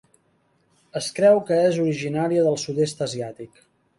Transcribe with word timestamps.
Es 0.99 1.09
creu 1.19 1.37
que 1.51 1.59
és 1.67 1.77
originària 1.85 2.47
del 2.47 2.59
sud-est 2.65 3.05
asiàtic. 3.09 3.63